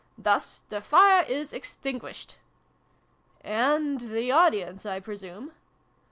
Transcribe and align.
Thus 0.17 0.63
the 0.69 0.81
fire 0.81 1.23
is 1.27 1.53
extinguished."" 1.53 2.37
And 3.63 4.01
the 4.01 4.31
audience, 4.31 4.83
I 4.83 4.99
presume 4.99 5.51